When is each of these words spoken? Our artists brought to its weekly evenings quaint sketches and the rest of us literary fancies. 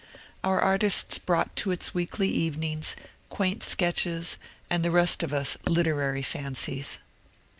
Our 0.43 0.59
artists 0.59 1.19
brought 1.19 1.55
to 1.57 1.69
its 1.69 1.93
weekly 1.93 2.27
evenings 2.27 2.95
quaint 3.29 3.61
sketches 3.61 4.37
and 4.67 4.83
the 4.83 4.89
rest 4.89 5.21
of 5.21 5.31
us 5.31 5.59
literary 5.67 6.23
fancies. 6.23 6.97